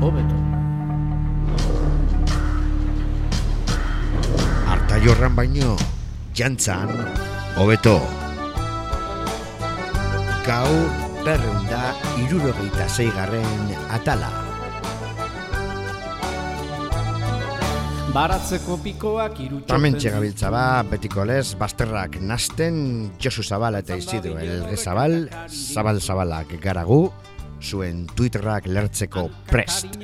hobeto. 0.00 0.36
Arta 4.68 4.98
jorran 5.02 5.36
baino, 5.36 5.76
jantzan, 6.34 6.90
hobeto. 7.56 7.98
Gau 10.46 10.74
berreunda 11.24 11.94
irurogeita 12.24 12.88
zeigarren 12.88 13.74
atala. 13.92 14.30
Baratzeko 18.08 18.78
pikoak 18.80 19.36
irutxoten... 19.44 19.68
Tamentxe 19.68 20.10
gabiltza 20.14 20.48
ba, 20.50 20.82
betiko 20.88 21.26
lez, 21.28 21.52
basterrak 21.60 22.16
nasten, 22.24 23.10
Josu 23.20 23.44
Zabala 23.44 23.82
eta 23.84 23.98
Isidro 24.00 24.38
Elge 24.40 24.78
Zabal, 24.80 25.28
Zabal 25.52 26.00
Zabalak 26.00 26.56
garagu, 26.62 27.10
zuen 27.68 28.06
Twitterrak 28.16 28.66
lertzeko 28.66 29.28
prest. 29.46 29.98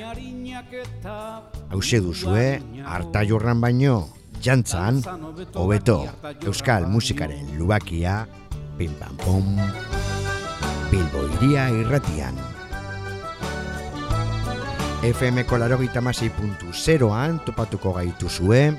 Hauze 1.73 1.99
duzue, 1.99 2.45
harta 2.85 3.23
jorran 3.25 3.61
baino, 3.61 3.95
jantzan, 4.41 5.01
hobeto, 5.57 6.03
euskal 6.45 6.85
musikaren 6.87 7.55
lubakia, 7.57 8.27
pim 8.77 8.93
pam 8.99 9.17
pom, 9.17 9.55
Bilbo 10.91 11.25
iria 11.39 11.69
irratian. 11.73 12.37
FM 15.05 15.45
kolarogita 15.49 16.01
puntu 16.37 16.73
zeroan 16.73 17.39
topatuko 17.45 17.93
gaitu 17.93 18.29
zue. 18.29 18.73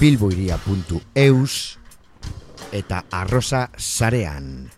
bilboiria.eus 0.00 1.78
eta 2.72 3.04
arroza 3.10 3.70
zarean. 3.78 4.70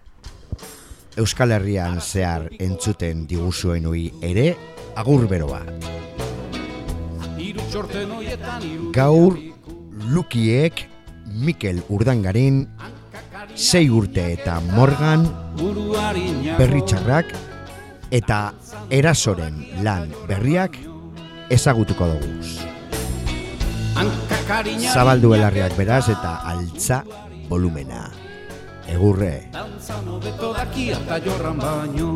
Euskal 1.19 1.53
Herrian 1.53 2.01
zehar 2.01 2.49
entzuten 2.59 3.27
diguzuen 3.27 3.87
ui 3.91 4.09
ere, 4.23 4.53
agur 4.97 5.27
bero 5.29 5.49
bat. 5.51 5.71
Gaur, 8.95 9.39
Lukiek, 10.13 10.85
Mikel 11.27 11.83
Urdangarin, 11.89 12.67
sei 13.55 13.89
urte 13.91 14.33
eta 14.33 14.61
Morgan, 14.73 15.27
berritxarrak, 16.59 17.35
eta 18.11 18.53
erasoren 18.91 19.59
lan 19.85 20.09
berriak 20.29 20.79
ezagutuko 21.51 22.09
dugu. 22.15 22.31
Zabaldu 24.93 25.35
elarriak 25.35 25.75
beraz 25.77 26.07
eta 26.13 26.39
altza 26.47 27.03
volumena. 27.49 28.11
Egurre. 28.89 29.49
Danza 29.53 29.99
hobeto 30.01 30.53
daki 30.57 30.91
eta 30.97 31.19
jorran 31.25 31.59
baino 31.61 32.13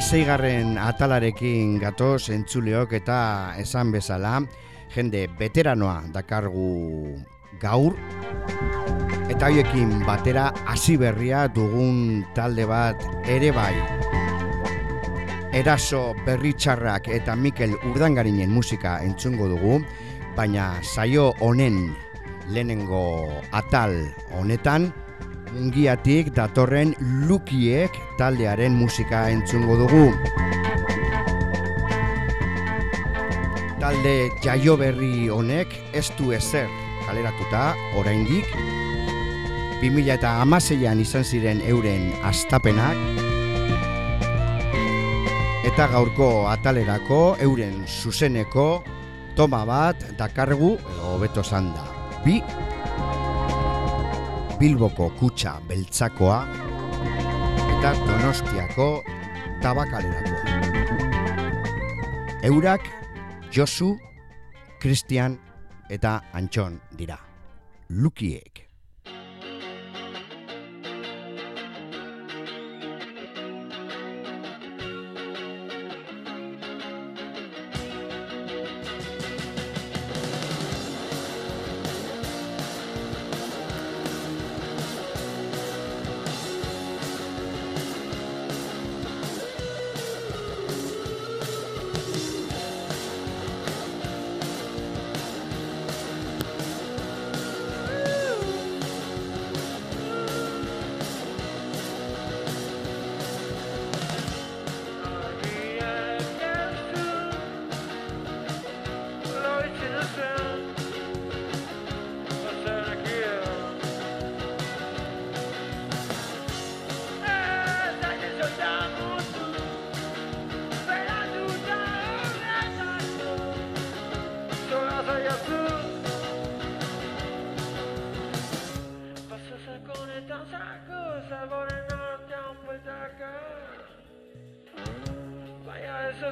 zeigarren 0.00 0.76
atalarekin 0.78 1.78
gatoz 1.82 2.28
entzuleok 2.30 2.92
eta 2.98 3.54
esan 3.58 3.90
bezala 3.90 4.36
jende 4.94 5.24
veteranoa 5.38 6.04
dakargu 6.14 7.16
gaur. 7.60 7.96
Eta 9.28 9.48
hoiekin 9.48 10.04
batera 10.06 10.52
hasi 10.70 10.96
berria 11.00 11.46
dugun 11.48 12.22
talde 12.36 12.66
bat 12.68 13.02
ere 13.26 13.50
bai. 13.50 13.74
Eraso 15.56 16.14
Berritxarrak 16.26 17.08
eta 17.08 17.34
Mikel 17.34 17.74
Urdangarinen 17.90 18.52
musika 18.54 18.98
entzungo 19.02 19.48
dugu 19.50 19.80
baina 20.36 20.76
saio 20.82 21.32
honen 21.40 21.88
lehenengo 22.46 23.42
atal 23.50 23.96
honetan 24.36 24.92
Mungiatik 25.52 26.32
datorren 26.36 26.92
Lukiek 27.28 27.94
taldearen 28.18 28.74
musika 28.76 29.28
entzungo 29.32 29.78
dugu. 29.80 30.08
Talde 33.80 34.14
jaio 34.44 34.76
berri 34.76 35.28
honek 35.32 35.72
ez 35.96 36.08
du 36.18 36.32
ezer 36.36 36.68
kaleratuta 37.06 37.72
oraindik 37.96 38.50
2000 39.80 40.12
eta 40.18 40.34
amaseian 40.42 41.00
izan 41.00 41.24
ziren 41.24 41.62
euren 41.64 42.10
astapenak 42.28 42.98
eta 45.68 45.86
gaurko 45.94 46.48
atalerako 46.50 47.38
euren 47.44 47.84
zuzeneko 47.86 48.82
toma 49.38 49.62
bat 49.64 50.02
dakargu 50.18 50.74
edo 50.76 51.14
hobeto 51.14 51.44
zanda. 51.46 51.86
Bi 52.24 52.42
Bilboko 54.58 55.06
kutsa 55.14 55.60
beltzakoa 55.68 56.38
eta 57.78 57.92
Donostiako 58.06 59.04
tabakalerako. 59.62 60.34
Eurak 62.42 62.88
Josu, 63.54 63.94
Christian 64.82 65.38
eta 65.90 66.20
Antxon 66.32 66.80
dira. 66.98 67.20
Lukiek. 67.88 68.67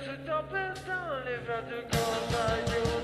se 0.00 0.10
tempête 0.26 0.84
dans 0.87 1.25
les 1.25 1.37
vins 1.46 1.62
de 1.70 1.81
campagne. 1.90 2.95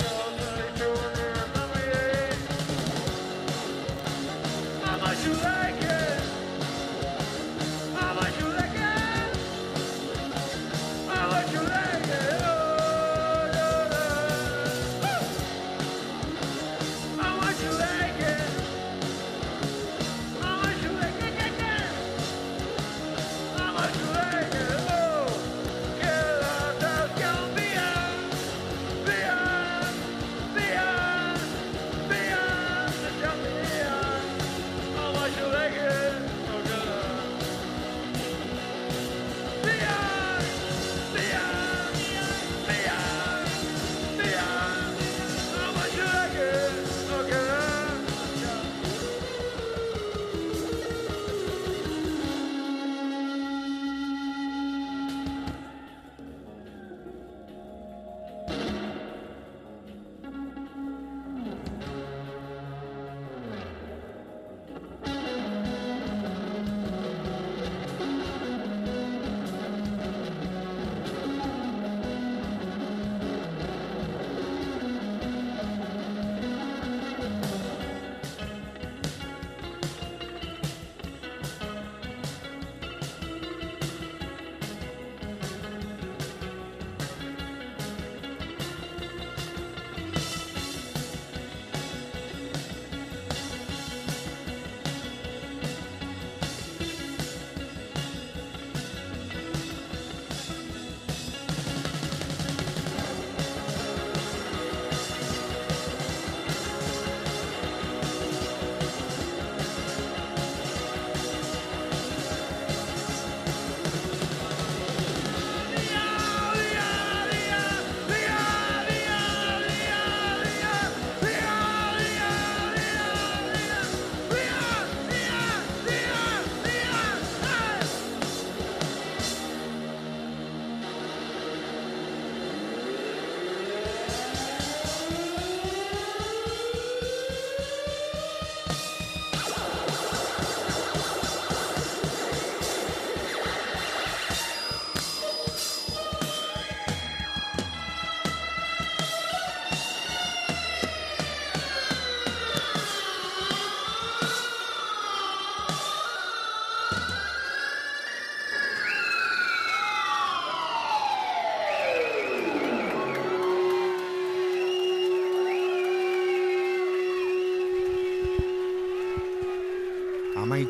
no, 0.00 0.36
no. 0.36 0.55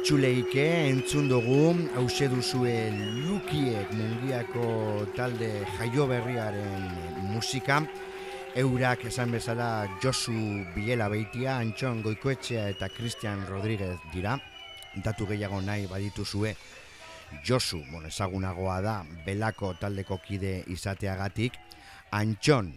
Itxuleike 0.06 0.64
entzun 0.86 1.26
dugu 1.26 1.72
hause 1.98 2.28
duzue 2.30 2.92
lukiek 3.26 3.88
mungiako 3.90 4.66
talde 5.16 5.48
jaio 5.74 6.04
berriaren 6.06 6.84
musika. 7.32 7.80
Eurak 8.54 9.02
esan 9.10 9.32
bezala 9.34 9.88
Josu 9.98 10.62
Biela 10.76 11.08
Beitia, 11.10 11.56
Antxon 11.58 12.04
Goikoetxea 12.04 12.68
eta 12.70 12.86
Christian 12.86 13.42
Rodríguez 13.48 13.96
dira. 14.12 14.36
Datu 15.02 15.26
gehiago 15.26 15.58
nahi 15.60 15.88
baditu 15.90 16.22
zue 16.24 16.52
Josu, 17.42 17.80
bon, 17.90 18.06
ezagunagoa 18.06 18.76
da 18.86 18.94
belako 19.26 19.72
taldeko 19.80 20.20
kide 20.22 20.60
izateagatik. 20.70 21.58
Antxon 22.12 22.70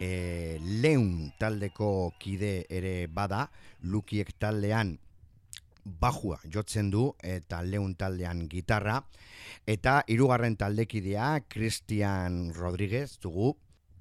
e, 0.00 0.56
leun 0.80 1.28
taldeko 1.36 2.14
kide 2.16 2.62
ere 2.70 2.94
bada 3.12 3.50
lukiek 3.84 4.32
taldean 4.40 4.96
bajua 5.88 6.38
jotzen 6.52 6.90
du 6.90 7.12
eta 7.24 7.62
leun 7.62 7.94
taldean 7.96 8.46
gitarra. 8.50 9.00
Eta 9.66 10.02
hirugarren 10.06 10.56
taldekidea 10.56 11.40
Cristian 11.48 12.52
Rodríguez 12.54 13.18
dugu. 13.22 13.56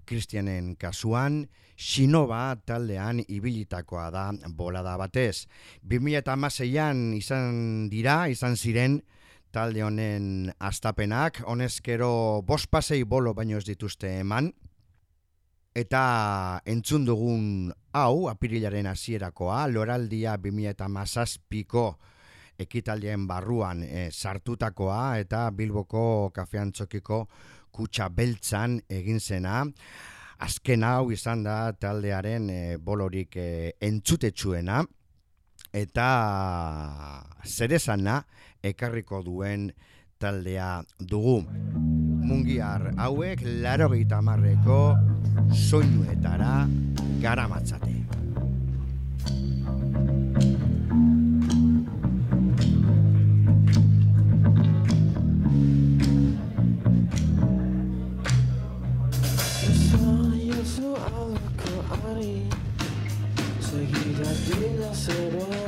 Cristianen 0.07 0.75
kasuan 0.79 1.47
Sinoba 1.77 2.55
taldean 2.65 3.19
ibilitakoa 3.27 4.07
da 4.11 4.31
bolada 4.55 4.95
batez. 4.97 5.45
2016an 5.85 7.01
izan 7.17 7.89
dira 7.91 8.25
izan 8.31 8.55
ziren 8.55 9.01
talde 9.51 9.83
honen 9.83 10.51
astapenak 10.59 11.43
honezkero 11.45 12.41
bost 12.47 12.71
pasei 12.71 13.03
bolo 13.03 13.33
baino 13.33 13.57
ez 13.57 13.65
dituzte 13.67 14.19
eman 14.19 14.51
Eta 15.77 16.61
entzun 16.65 17.03
dugun 17.05 17.41
hau, 17.93 18.27
apirilaren 18.31 18.87
hasierakoa 18.89 19.67
loraldia 19.69 20.33
2008ko 20.41 21.83
ekitaldien 22.57 23.27
barruan 23.29 23.83
e, 23.85 24.07
sartutakoa 24.09 25.19
eta 25.21 25.43
bilboko 25.53 26.31
kafean 26.33 26.71
txokiko 26.73 27.19
kutsa 27.69 28.07
beltzan 28.09 28.79
egin 28.89 29.21
zena. 29.21 29.59
Azken 30.41 30.85
hau 30.87 31.11
izan 31.13 31.43
da 31.45 31.59
taldearen 31.77 32.49
e, 32.49 32.61
bolorik 32.81 33.37
e, 33.37 33.75
entzutetsuena 33.77 34.81
eta 35.77 36.07
zerezana 37.45 38.23
ekarriko 38.65 39.21
duen 39.21 39.69
taldea 40.19 40.83
dugu. 40.99 41.43
Mungiar 42.27 42.93
hauek 42.97 43.41
laro 43.63 43.87
marreko 44.21 44.97
soinuetara 45.51 46.67
gara 47.21 47.47
matzate. 47.47 47.93
Seguida 63.59 64.29
de 64.47 64.95
será 64.95 65.67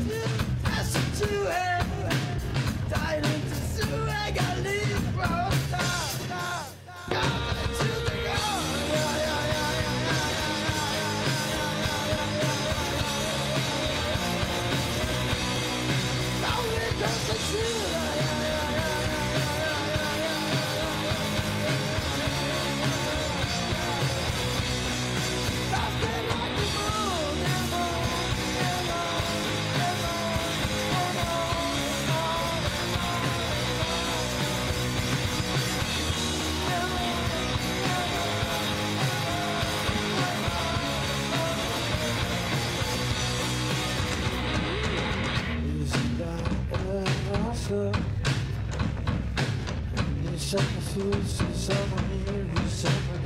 someone 50.93 52.09
here 52.25 52.43
who's 52.43 52.71
suffered. 52.71 53.21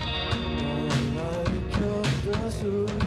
And 0.00 1.18
I 1.20 3.05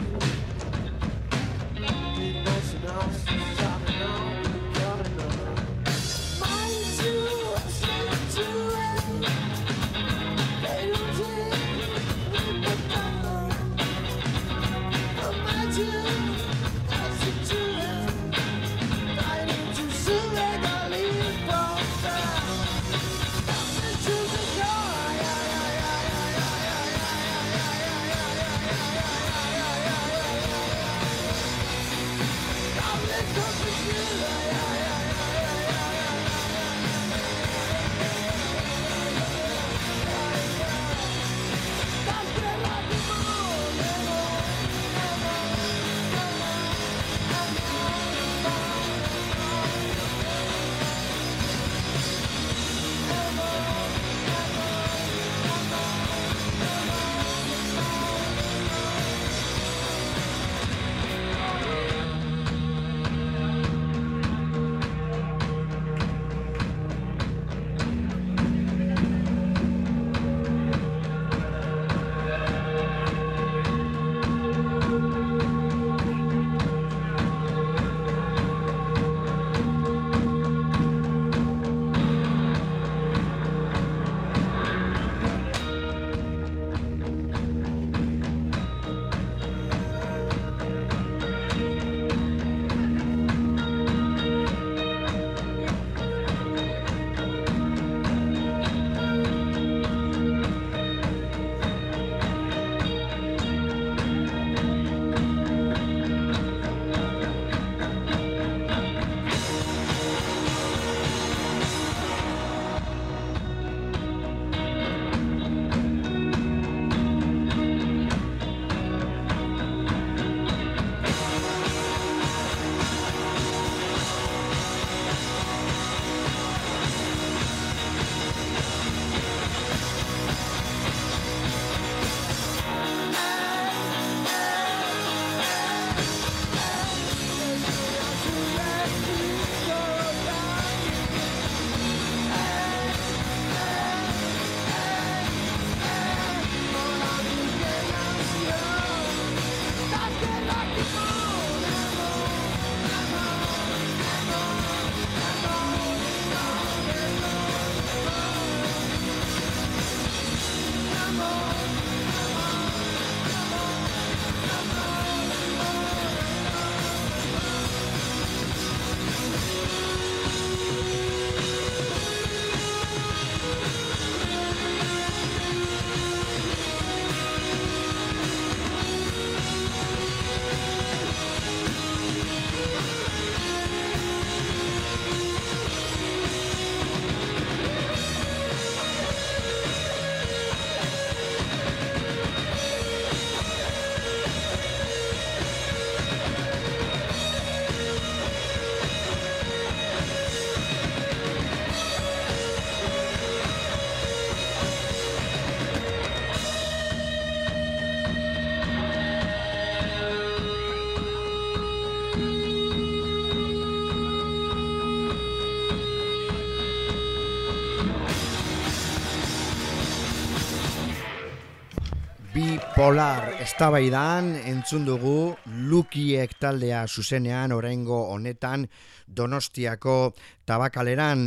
Polar 222.80 223.34
eztabaidan 223.44 224.30
entzun 224.48 224.86
dugu 224.88 225.34
Lukiek 225.68 226.30
taldea 226.40 226.86
zuzenean 226.88 227.52
oraingo 227.52 227.98
honetan 228.14 228.64
Donostiako 229.04 230.14
tabakaleran 230.48 231.26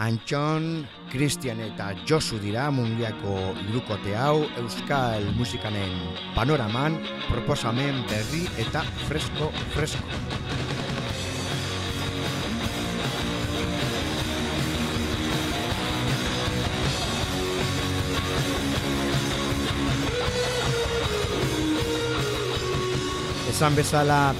Antxon, 0.00 0.88
Christian 1.12 1.60
eta 1.60 1.90
Josu 2.08 2.40
dira 2.40 2.70
mundiako 2.72 3.36
irukote 3.66 4.16
hau 4.16 4.46
Euskal 4.62 5.28
Musikanen 5.36 5.92
panoraman 6.32 6.96
proposamen 7.28 8.00
berri 8.08 8.46
eta 8.64 8.80
fresko 9.04 9.52
fresko. 9.76 10.69
Esan 23.60 23.74
bezala 23.76 24.32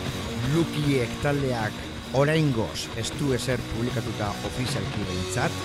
Lukiek 0.55 1.11
taldeak 1.21 1.75
oraingoz 2.17 2.87
ez 2.97 3.11
du 3.19 3.35
ezer 3.37 3.61
publikatuta 3.75 4.31
ofizialki 4.49 5.03
behintzat. 5.11 5.59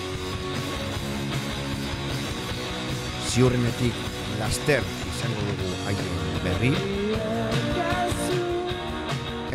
Ziurrenetik 3.30 3.96
laster 4.42 4.84
izango 5.08 5.48
dugu 5.48 5.72
haien 5.86 6.12
berri. 6.44 6.72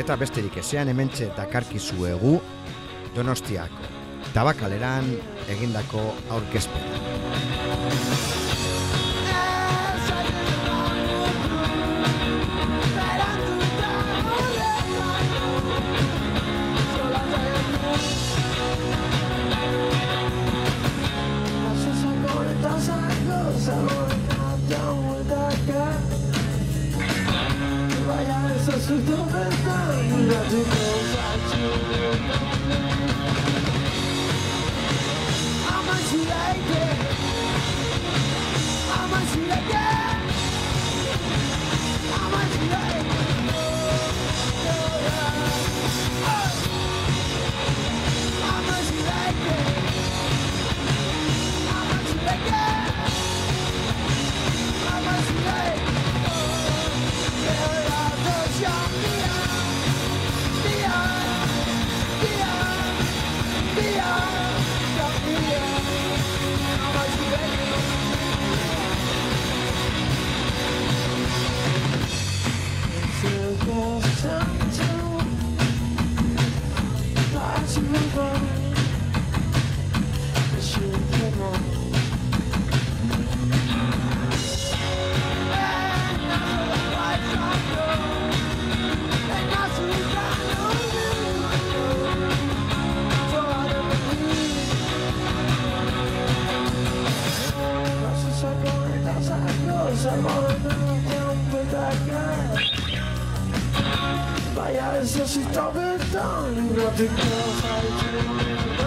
Eta 0.02 0.18
besterik 0.18 0.58
ezean 0.66 0.90
hementxe 0.90 1.30
dakarkizuegu 1.38 2.40
Donostiako 3.14 3.86
tabakaleran 4.34 5.14
egindako 5.46 6.10
aurkezpena. 6.40 8.41
Maar 104.56 104.72
ja, 104.72 105.04
ze 105.06 105.24
zit 105.26 105.58
alweer 105.58 105.98
dan 106.12 106.68
dat 106.76 107.00
ik 107.00 107.10
wel 107.10 107.54
ga 107.62 107.76
je 107.76 108.82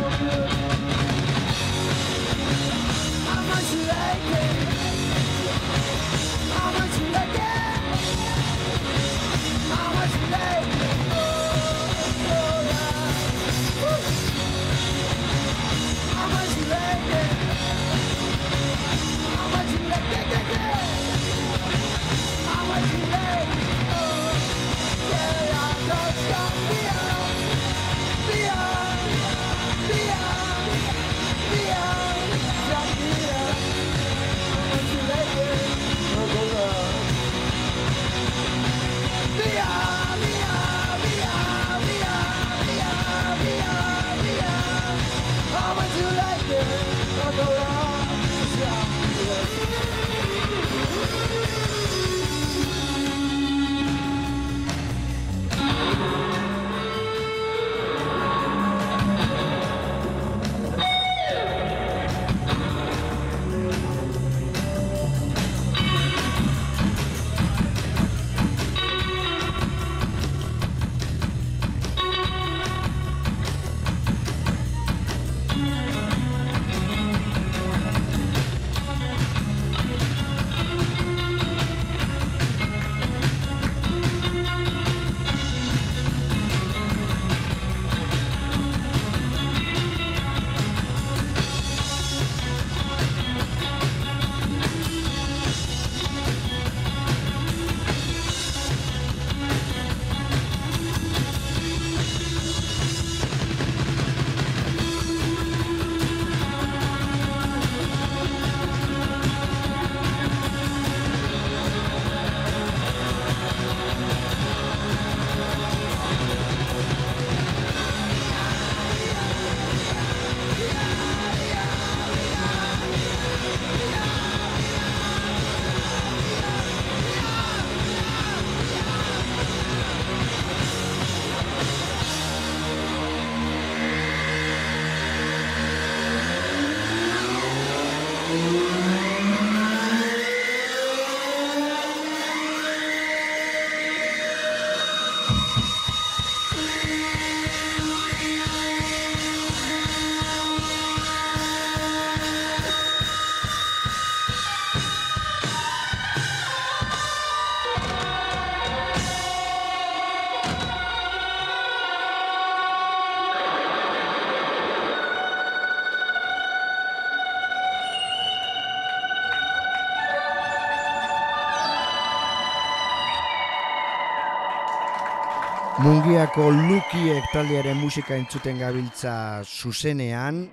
Mungiako 175.82 176.52
Lukiek 176.54 177.24
taldearen 177.32 177.74
musika 177.74 178.14
entzuten 178.14 178.60
gabiltza 178.60 179.42
zuzenean. 179.42 180.44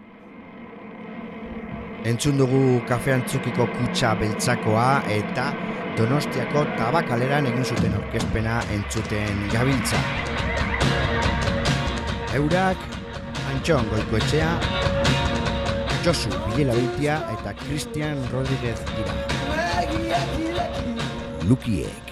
Entzun 2.10 2.40
dugu 2.42 2.80
kafean 2.90 3.22
txukiko 3.30 3.68
kutsa 3.76 4.16
beltzakoa 4.18 4.88
eta 5.14 5.52
Donostiako 6.00 6.64
tabakaleran 6.74 7.46
egin 7.52 7.66
zuten 7.68 7.94
orkezpena 8.00 8.58
entzuten 8.74 9.46
gabiltza. 9.54 10.02
Eurak, 12.42 12.82
Antxon 13.54 13.86
Goikoetxea, 13.94 14.52
Josu 16.02 16.34
Bilela 16.56 17.20
eta 17.38 17.54
Christian 17.62 18.26
Rodríguez 18.34 18.80
dira. 18.96 19.14
Lukiek. 21.46 22.12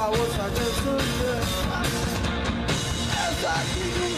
I 0.00 0.10
was 0.10 0.38
a 0.38 0.50
desert. 0.50 1.02
As 3.10 3.44
I 3.44 4.17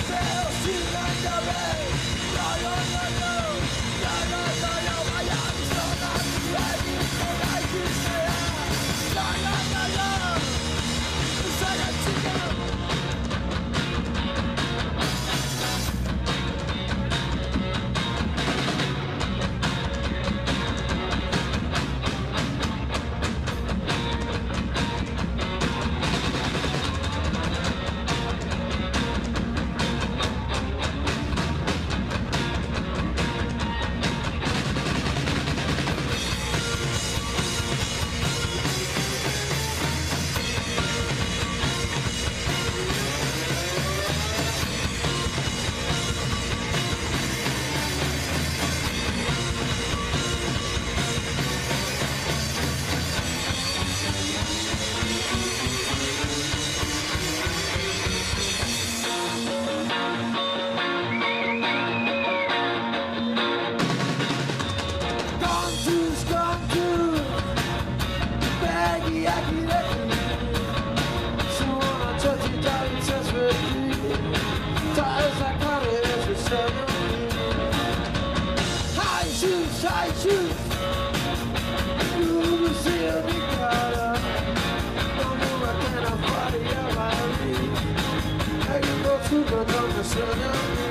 Sugar. 90.11 90.90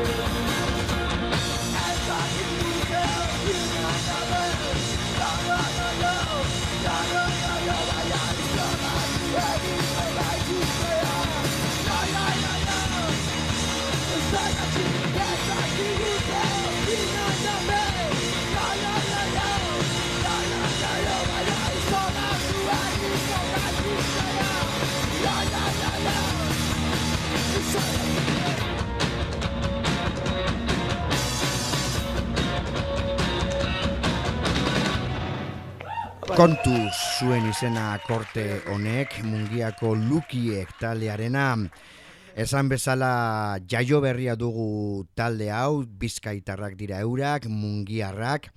Kontu 36.40 36.72
zuen 37.20 37.50
izena 37.50 37.98
korte 38.08 38.62
honek 38.72 39.18
mungiako 39.28 39.90
lukiek 39.92 40.70
taldearena. 40.80 41.58
Esan 42.40 42.70
bezala 42.72 43.58
jaio 43.68 44.00
berria 44.00 44.38
dugu 44.40 45.04
talde 45.20 45.50
hau 45.52 45.84
bizkaitarrak 45.84 46.78
dira 46.80 47.02
eurak 47.04 47.50
mungiarrak. 47.52 48.48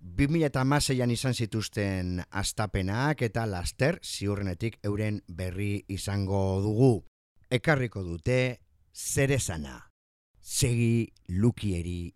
2006an 0.00 1.12
izan 1.12 1.36
zituzten 1.36 2.22
astapenak 2.30 3.26
eta 3.28 3.44
laster 3.44 4.00
ziurrenetik 4.00 4.80
euren 4.80 5.20
berri 5.28 5.84
izango 5.92 6.62
dugu. 6.64 6.94
Ekarriko 7.50 8.06
dute 8.08 8.40
zerezana 8.96 9.76
segi 10.40 11.12
lukieri 11.28 12.08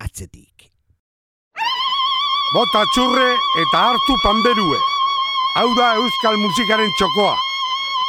atzetik 0.00 0.77
bota 2.54 2.84
txurre 2.94 3.28
eta 3.60 3.84
hartu 3.90 4.16
panderue. 4.22 4.78
Hau 5.58 5.68
da 5.76 5.92
euskal 6.00 6.38
musikaren 6.40 6.90
txokoa. 6.96 7.36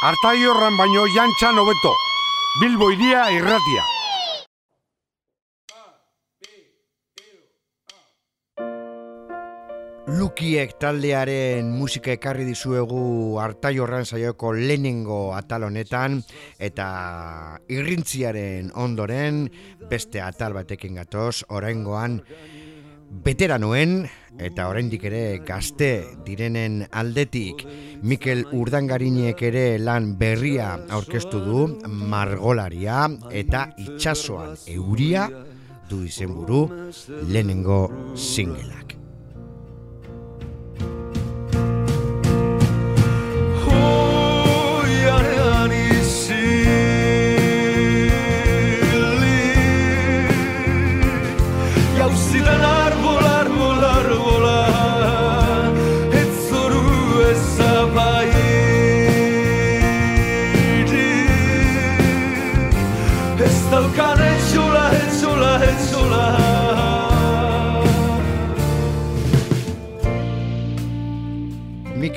Artai 0.08 0.38
horran 0.48 0.78
baino 0.80 1.04
jantxan 1.12 1.58
hobeto. 1.60 1.92
Bilbo 2.60 2.90
iria 2.94 3.26
irratia. 3.34 3.84
Lukiek 10.10 10.72
taldearen 10.80 11.68
musika 11.70 12.10
ekarri 12.16 12.46
dizuegu 12.48 13.38
artai 13.38 13.76
horran 13.78 14.08
saioko 14.08 14.50
lehenengo 14.56 15.20
atal 15.36 15.68
honetan 15.68 16.16
eta 16.58 16.86
irrintziaren 17.70 18.72
ondoren 18.74 19.44
beste 19.92 20.24
atal 20.24 20.56
batekin 20.56 20.98
gatoz 20.98 21.44
oraingoan 21.48 22.18
veteranoen 23.10 24.04
eta 24.40 24.68
oraindik 24.70 25.04
ere 25.10 25.22
gazte 25.46 25.90
direnen 26.26 26.84
aldetik 26.90 27.64
Mikel 28.06 28.44
Urdangarinek 28.56 29.42
ere 29.50 29.64
lan 29.82 30.14
berria 30.20 30.76
aurkeztu 30.88 31.42
du 31.44 31.66
margolaria 31.86 33.08
eta 33.42 33.66
itsasoan 33.82 34.54
euria 34.70 35.26
du 35.90 36.04
izenburu 36.06 36.62
lehenengo 37.26 37.82
singelak. 38.14 38.99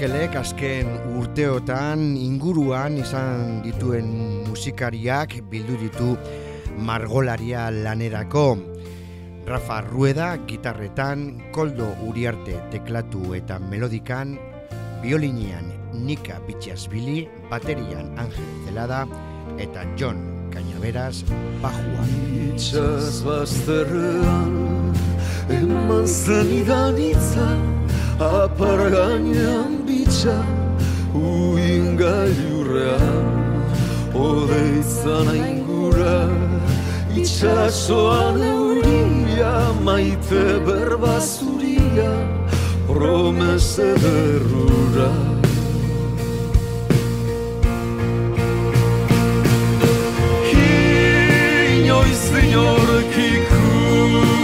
Mikelek 0.03 0.33
azken 0.35 0.89
urteotan 1.15 2.01
inguruan 2.19 2.97
izan 2.99 3.61
dituen 3.63 4.09
musikariak 4.49 5.37
bildu 5.47 5.77
ditu 5.79 6.17
margolaria 6.75 7.69
lanerako. 7.71 8.57
Rafa 9.47 9.77
Rueda 9.85 10.25
gitarretan, 10.43 11.23
Koldo 11.55 11.87
Uriarte 12.03 12.57
teklatu 12.73 13.31
eta 13.37 13.61
melodikan, 13.63 14.35
biolinian 14.99 15.71
Nika 15.95 16.41
Bitxasbili, 16.49 17.23
baterian 17.47 18.11
Angel 18.19 18.49
Zelada 18.65 19.05
eta 19.55 19.85
John 19.95 20.19
Cañaveras 20.51 21.23
bajuan. 21.63 22.11
Itxas 22.49 23.23
bazterrean, 23.23 24.91
eman 25.47 26.03
zen 26.03 26.51
idanitza, 26.59 27.47
apar 28.19 28.89
gainean 28.91 29.81
bitxa, 29.87 30.37
uin 31.13 31.97
gailurrean, 31.97 33.25
odeizan 34.13 35.27
aingura, 35.33 36.29
itxasoan 37.15 38.37
euria, 38.41 39.53
maite 39.83 40.45
berbazuria, 40.67 42.13
promese 42.87 43.89
derrura. 44.03 45.11
Inoiz 51.73 52.23
inork 52.43 53.15
ikusi 53.31 54.42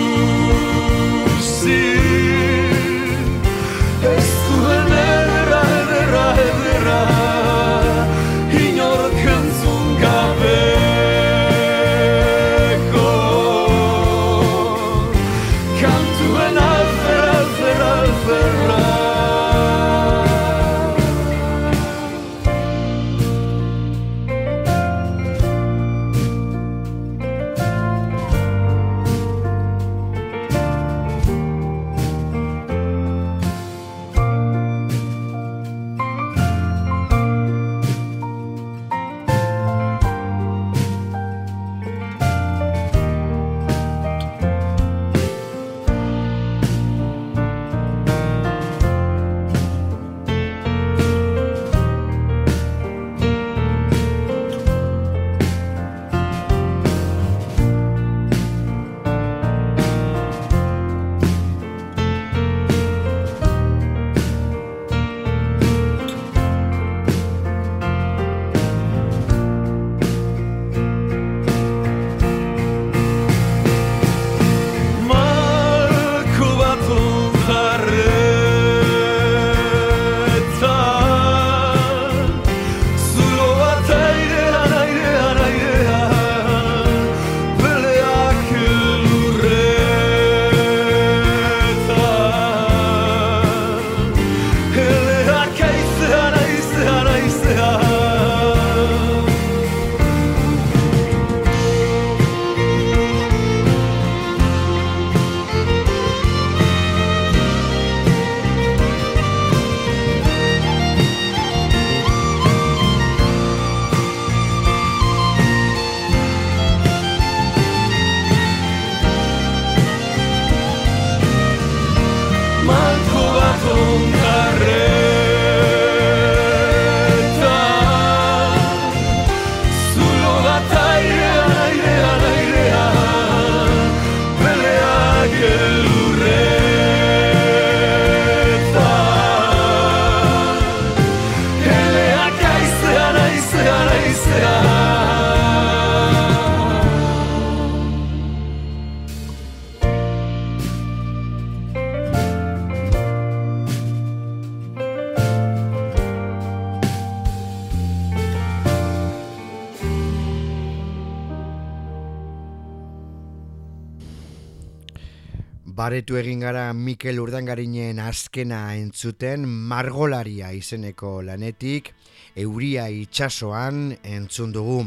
Baretu 165.79 166.17
egin 166.19 166.41
gara 166.43 166.73
Mikel 166.75 167.21
Urdangarinen 167.23 168.01
azkena 168.03 168.73
entzuten 168.75 169.45
margolaria 169.47 170.49
izeneko 170.51 171.21
lanetik 171.23 171.93
euria 172.35 172.89
itsasoan 172.91 173.93
entzun 174.03 174.51
dugu. 174.51 174.81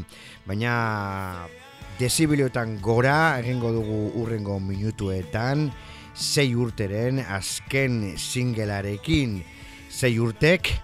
Baina 0.44 0.74
desibiliotan 1.96 2.76
gora 2.84 3.38
egingo 3.40 3.72
dugu 3.72 4.02
urrengo 4.20 4.58
minutuetan 4.60 5.70
sei 6.12 6.50
urteren 6.52 7.24
azken 7.24 8.18
singelarekin 8.18 9.40
sei 9.88 10.18
urtek 10.20 10.74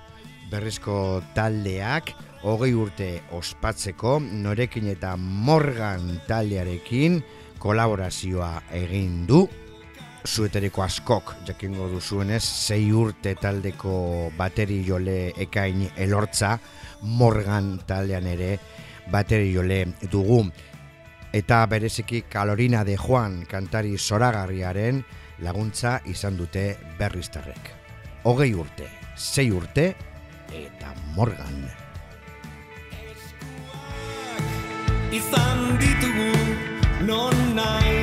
berrizko 0.48 1.20
taldeak 1.36 2.16
hogei 2.48 2.72
urte 2.72 3.12
ospatzeko 3.36 4.16
norekin 4.24 4.88
eta 4.96 5.18
Morgan 5.20 6.14
taldearekin 6.24 7.20
kolaborazioa 7.60 8.54
egin 8.86 9.26
du 9.28 9.44
zueteriko 10.26 10.82
askok 10.82 11.34
jakingo 11.46 11.88
duzuenez 11.92 12.42
sei 12.42 12.90
urte 12.92 13.34
taldeko 13.38 14.30
bateri 14.36 14.82
jole 14.86 15.32
ekain 15.36 15.88
elortza 15.96 16.58
Morgan 17.02 17.78
taldean 17.86 18.26
ere 18.26 18.58
bateri 19.12 19.52
jole 19.52 19.84
dugu 20.10 20.44
eta 21.32 21.64
bereziki 21.66 22.22
Kalorina 22.30 22.84
de 22.84 22.96
Juan 22.96 23.44
kantari 23.50 23.98
zoragarriaren 23.98 25.04
laguntza 25.40 26.00
izan 26.06 26.36
dute 26.36 26.76
berriztarrek. 26.98 27.74
Hogei 28.24 28.54
urte, 28.54 28.88
sei 29.14 29.50
urte 29.50 29.92
eta 30.52 30.94
Morgan. 31.14 31.68
izan 35.12 35.78
ditugu 35.80 36.32
non 37.08 37.36
nahi 37.56 37.97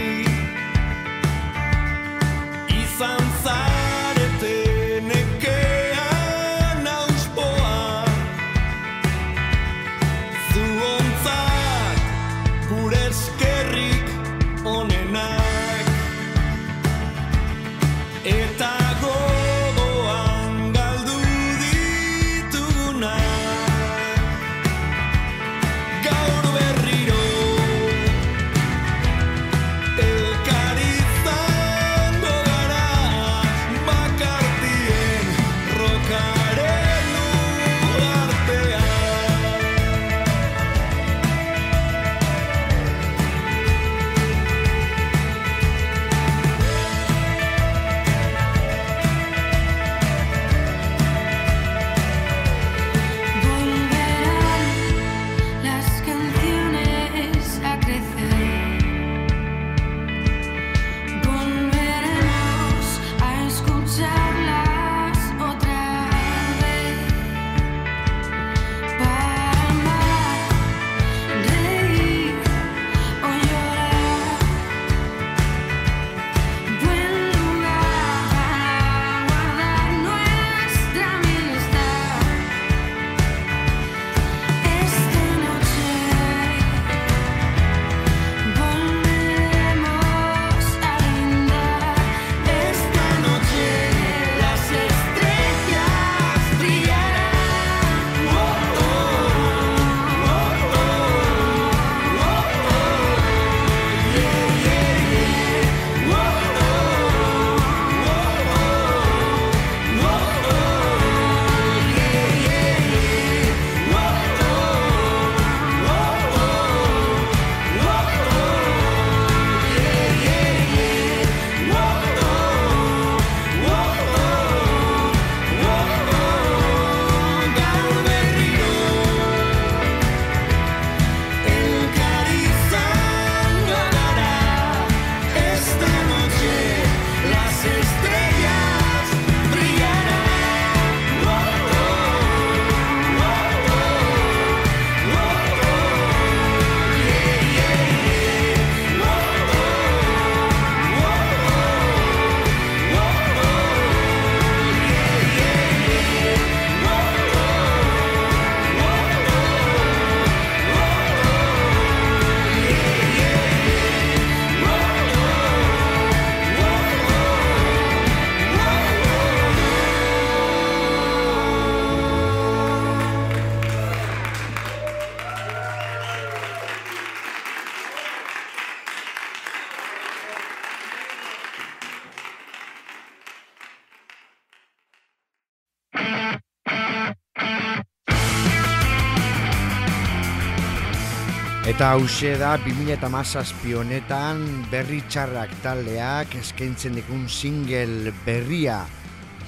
Eta 191.86 192.00
hause 192.00 192.32
da 192.42 192.56
2008 192.58 193.76
honetan 193.78 194.40
berri 194.72 195.04
txarrak 195.06 195.52
taldeak 195.62 196.32
eskaintzen 196.40 196.96
dikun 196.98 197.28
single 197.30 198.10
berria 198.26 198.80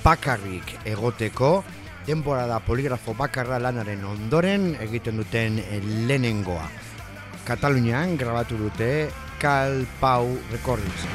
bakarrik 0.03 0.75
egoteko 0.85 1.49
denbora 2.05 2.45
da 2.45 2.59
poligrafo 2.61 3.17
bakarra 3.17 3.57
lanaren 3.57 4.05
ondoren 4.05 4.75
egiten 4.85 5.17
duten 5.17 5.57
lehenengoa. 6.05 6.69
Katalunian 7.49 8.13
grabatu 8.21 8.61
dute 8.61 8.91
Cal 9.41 9.87
Pau 9.97 10.29
Records. 10.53 11.09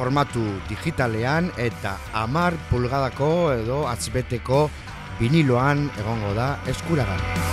Formatu 0.00 0.40
digitalean 0.70 1.50
eta 1.60 1.98
amar 2.22 2.56
pulgadako 2.70 3.30
edo 3.58 3.82
atzbeteko 3.92 4.64
viniloan 5.20 5.88
egongo 6.00 6.32
da 6.40 6.54
eskuragan. 6.72 7.49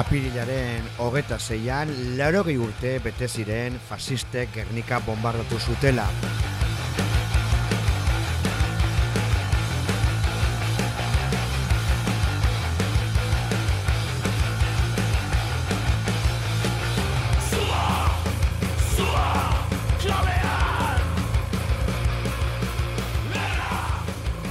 Apirilaren 0.00 0.86
hogeta 1.04 1.36
zeian, 1.36 1.90
larogei 2.16 2.54
urte 2.56 2.94
bete 3.04 3.26
ziren 3.28 3.74
fasistek 3.84 4.48
Gernika 4.54 4.96
bombardatu 5.04 5.58
zutela. 5.60 6.06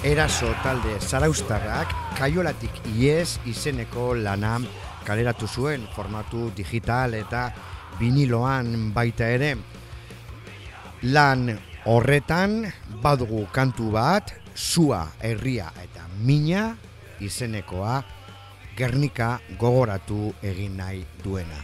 Eraso 0.10 0.52
talde 0.62 0.94
zaraustarrak 1.00 1.98
kaiolatik 2.20 2.78
iez 2.94 3.40
izeneko 3.50 4.14
lana 4.14 4.60
kaleratu 5.10 5.48
zuen 5.50 5.88
formatu 5.96 6.52
digital 6.54 7.16
eta 7.18 7.50
viniloan 7.98 8.92
baita 8.94 9.30
ere. 9.34 9.56
Lan 11.10 11.50
horretan 11.90 12.62
badugu 13.02 13.48
kantu 13.56 13.90
bat, 13.96 14.36
sua, 14.54 15.08
herria 15.24 15.72
eta 15.82 16.06
mina 16.22 16.76
izenekoa 17.24 18.04
Gernika 18.80 19.40
gogoratu 19.60 20.34
egin 20.46 20.78
nahi 20.80 21.02
duena. 21.24 21.58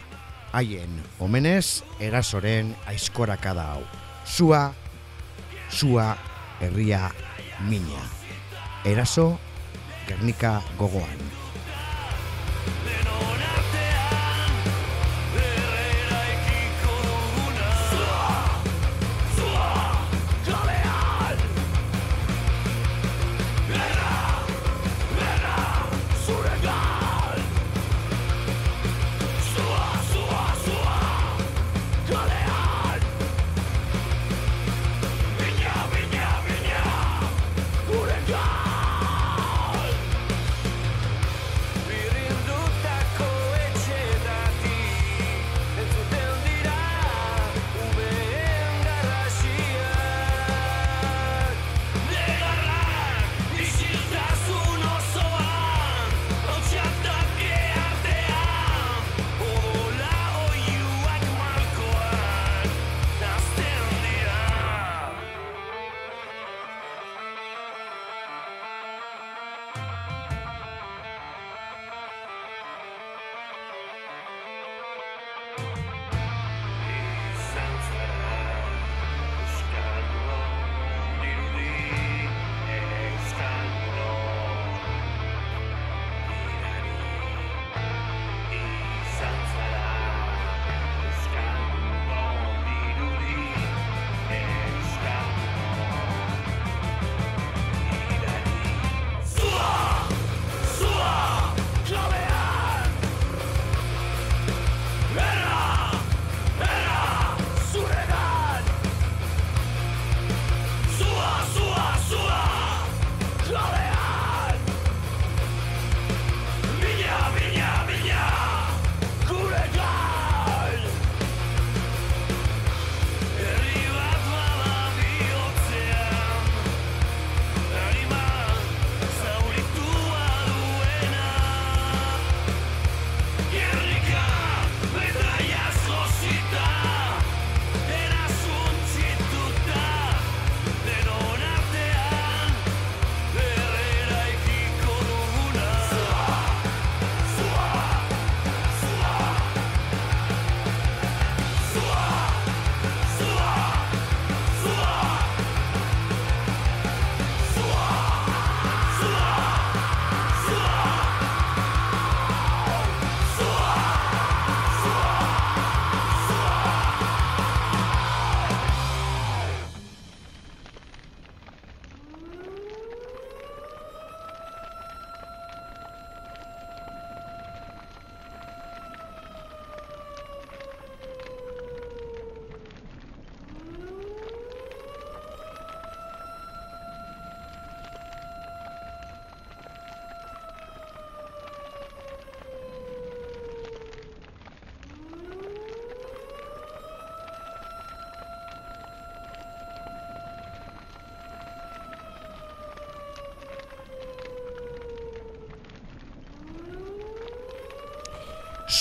Haien 0.52 0.98
omenez 1.20 1.82
erasoren 2.00 2.74
aizkoraka 2.88 3.54
da 3.56 3.70
hau. 3.76 3.86
Sua, 4.24 4.66
sua, 5.70 6.10
herria, 6.60 7.08
mina. 7.68 8.04
Eraso 8.84 9.38
Gernika 10.08 10.60
gogoan. 10.78 11.45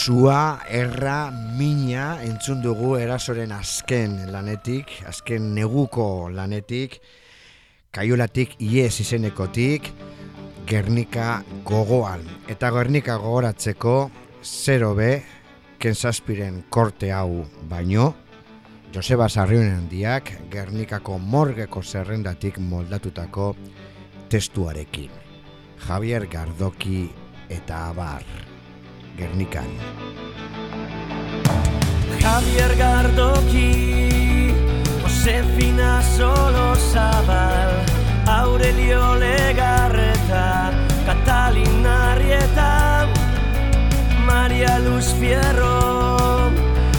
Sua, 0.06 0.60
erra, 0.70 1.32
mina 1.58 2.20
entzun 2.22 2.60
dugu 2.62 2.92
erasoren 3.02 3.50
azken 3.56 4.12
lanetik, 4.30 4.92
azken 5.10 5.48
neguko 5.56 6.28
lanetik, 6.30 7.00
kaiolatik 7.90 8.54
iez 8.62 9.00
izenekotik, 9.02 9.90
Gernika 10.70 11.40
gogoan. 11.66 12.22
Eta 12.46 12.70
Gernika 12.78 13.18
gogoratzeko, 13.18 13.98
zero 14.46 14.94
be, 14.94 15.10
kentzazpiren 15.82 16.68
korte 16.70 17.10
hau 17.10 17.42
baino, 17.66 18.12
Joseba 18.94 19.26
Sarrioen 19.26 19.74
handiak 19.74 20.36
Gernikako 20.54 21.18
morgeko 21.18 21.82
zerrendatik 21.82 22.62
moldatutako 22.62 23.56
testuarekin. 24.30 25.10
Javier 25.88 26.30
Gardoki 26.30 27.08
eta 27.50 27.88
Abar. 27.90 28.55
Gernikan. 29.18 29.66
Javier 32.20 32.76
Gardoki, 32.76 34.52
Josefina 35.04 36.02
Solozabal, 36.02 37.72
Aurelio 38.28 39.16
Legarreta, 39.16 40.72
Catalina 41.06 42.14
Arrieta, 42.14 43.08
Maria 44.26 44.80
Luz 44.80 45.14
Fierro, 45.20 46.52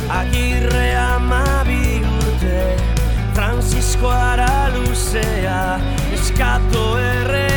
Agirre 0.09 0.97
Amabigurte, 0.97 2.77
Francisco 3.35 4.09
Araluzea, 4.09 5.79
Eskato 6.14 6.99
erre 6.99 7.56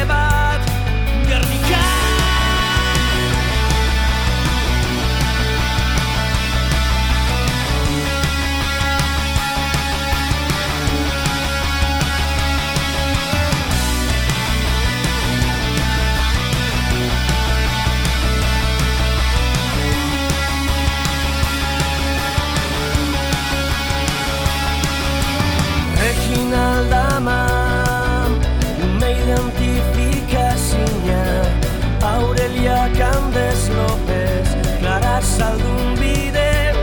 Aurelia 32.19 32.91
Candes 32.97 33.69
López 33.77 34.47
Clara 34.79 35.21
Saldun 35.21 35.95
bide 35.99 36.73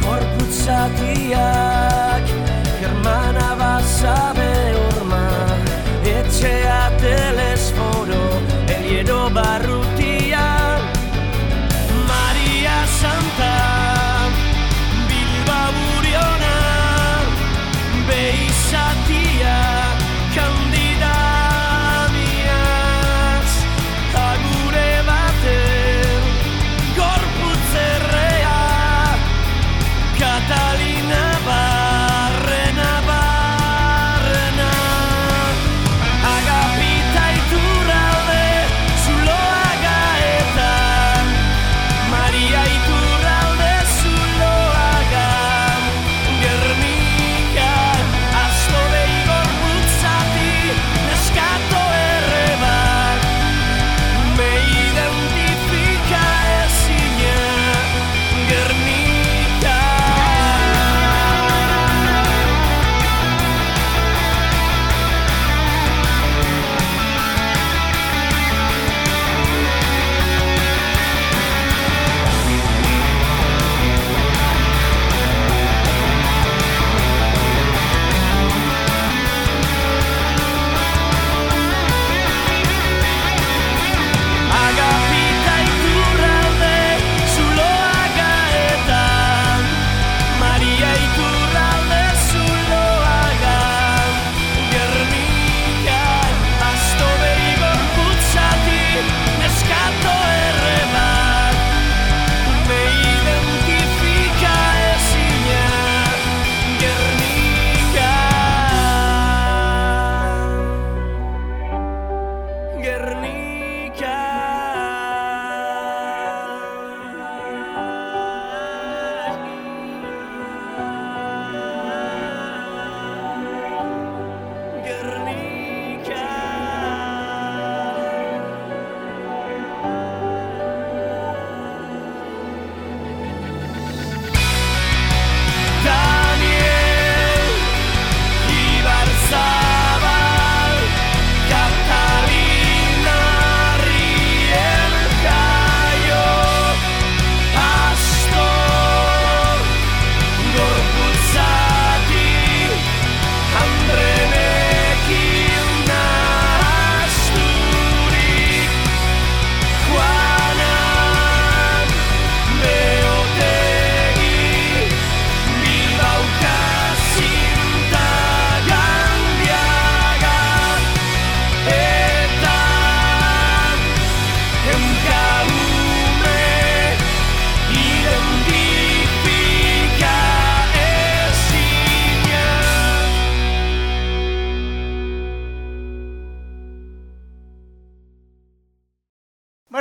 Korputzatiak 0.00 1.55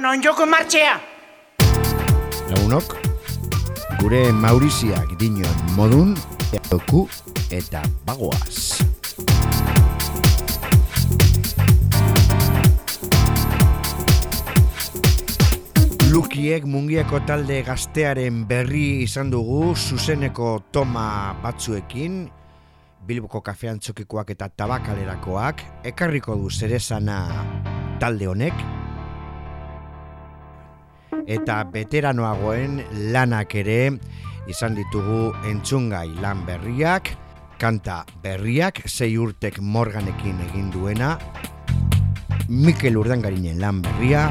Bueno, 0.06 0.20
onjoko 0.20 0.46
martxea! 0.46 1.00
Lagunok, 2.52 2.92
gure 3.98 4.20
Mauriziak 4.38 5.16
dinon 5.18 5.72
modun, 5.74 6.12
eoku 6.60 7.08
eta 7.50 7.82
bagoaz. 8.06 8.86
Lukiek 16.14 16.70
mungieko 16.70 17.24
talde 17.26 17.64
gaztearen 17.66 18.46
berri 18.46 19.02
izan 19.10 19.34
dugu 19.34 19.74
zuzeneko 19.74 20.60
toma 20.70 21.34
batzuekin 21.42 22.28
Bilboko 23.10 23.42
kafean 23.42 23.82
txokikoak 23.82 24.38
eta 24.38 24.54
tabakalerakoak 24.54 25.66
ekarriko 25.96 26.38
du 26.38 26.54
zerezana 26.54 27.24
talde 27.98 28.30
honek 28.30 28.85
eta 31.28 31.64
veteranoagoen 31.74 32.82
lanak 33.14 33.56
ere 33.56 33.92
izan 34.48 34.76
ditugu 34.78 35.34
entzungai 35.50 36.08
lan 36.22 36.46
berriak, 36.46 37.12
kanta 37.58 38.04
berriak, 38.24 38.84
sei 38.86 39.16
urtek 39.18 39.60
morganekin 39.60 40.42
egin 40.50 40.70
duena, 40.74 41.16
Mikel 42.48 42.98
Urdangarinen 42.98 43.58
lan 43.58 43.82
berria, 43.82 44.28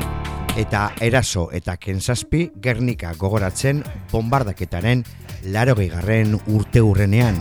eta 0.57 0.93
eraso 1.03 1.49
eta 1.51 1.75
kenzazpi 1.83 2.47
Gernika 2.63 3.13
gogoratzen 3.19 3.83
bombardaketaren 4.13 5.03
laro 5.51 5.75
garren 5.75 6.39
urte 6.47 6.81
hurrenean. 6.81 7.35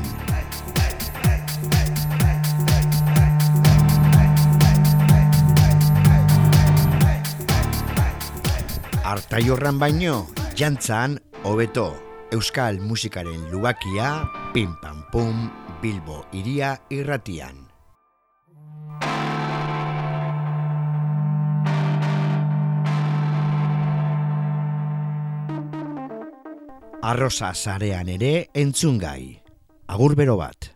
Artaiorran 9.14 9.78
baino, 9.78 10.26
jantzan, 10.58 11.20
hobeto, 11.46 11.92
euskal 12.34 12.80
musikaren 12.82 13.44
lubakia, 13.52 14.26
pim 14.56 14.72
pam 14.82 15.04
pum, 15.12 15.52
Bilbo 15.84 16.24
iria 16.34 16.72
irratian. 16.90 17.60
Arrosa 27.04 27.54
sarean 27.54 28.10
ere 28.10 28.50
entzungai. 28.56 29.44
Agur 29.94 30.18
bero 30.18 30.42
bat. 30.42 30.74